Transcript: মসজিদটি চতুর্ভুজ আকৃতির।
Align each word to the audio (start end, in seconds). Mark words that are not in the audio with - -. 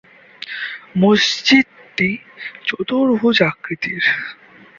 মসজিদটি 0.97 2.09
চতুর্ভুজ 2.65 3.37
আকৃতির। 3.49 4.03